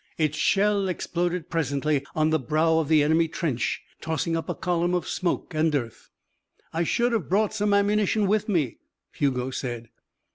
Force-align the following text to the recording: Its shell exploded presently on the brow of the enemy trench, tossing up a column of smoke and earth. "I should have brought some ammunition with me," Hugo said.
Its 0.17 0.35
shell 0.35 0.87
exploded 0.89 1.47
presently 1.47 2.03
on 2.15 2.31
the 2.31 2.39
brow 2.39 2.79
of 2.79 2.87
the 2.87 3.03
enemy 3.03 3.27
trench, 3.27 3.83
tossing 4.01 4.35
up 4.35 4.49
a 4.49 4.55
column 4.55 4.95
of 4.95 5.07
smoke 5.07 5.53
and 5.53 5.75
earth. 5.75 6.09
"I 6.73 6.81
should 6.83 7.11
have 7.11 7.29
brought 7.29 7.53
some 7.53 7.71
ammunition 7.71 8.25
with 8.25 8.49
me," 8.49 8.79
Hugo 9.11 9.51
said. 9.51 9.89